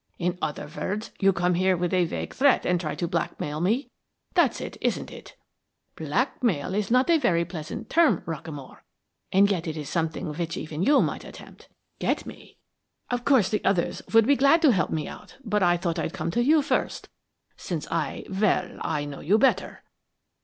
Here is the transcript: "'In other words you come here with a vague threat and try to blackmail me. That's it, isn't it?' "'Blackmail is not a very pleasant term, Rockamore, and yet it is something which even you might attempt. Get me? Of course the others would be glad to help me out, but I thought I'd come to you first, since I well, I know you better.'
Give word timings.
"'In 0.17 0.39
other 0.41 0.67
words 0.75 1.11
you 1.19 1.31
come 1.31 1.53
here 1.53 1.77
with 1.77 1.93
a 1.93 2.05
vague 2.05 2.33
threat 2.33 2.65
and 2.65 2.81
try 2.81 2.95
to 2.95 3.07
blackmail 3.07 3.61
me. 3.61 3.91
That's 4.33 4.59
it, 4.59 4.75
isn't 4.81 5.11
it?' 5.11 5.35
"'Blackmail 5.95 6.73
is 6.73 6.89
not 6.89 7.07
a 7.11 7.19
very 7.19 7.45
pleasant 7.45 7.87
term, 7.87 8.23
Rockamore, 8.25 8.79
and 9.31 9.51
yet 9.51 9.67
it 9.67 9.77
is 9.77 9.89
something 9.89 10.33
which 10.33 10.57
even 10.57 10.81
you 10.81 11.03
might 11.03 11.23
attempt. 11.23 11.69
Get 11.99 12.25
me? 12.25 12.57
Of 13.11 13.23
course 13.25 13.49
the 13.49 13.63
others 13.63 14.01
would 14.11 14.25
be 14.25 14.35
glad 14.35 14.63
to 14.63 14.71
help 14.71 14.89
me 14.89 15.07
out, 15.07 15.37
but 15.43 15.61
I 15.61 15.77
thought 15.77 15.99
I'd 15.99 16.13
come 16.13 16.31
to 16.31 16.43
you 16.43 16.63
first, 16.63 17.07
since 17.55 17.87
I 17.91 18.25
well, 18.27 18.79
I 18.81 19.05
know 19.05 19.19
you 19.19 19.37
better.' 19.37 19.83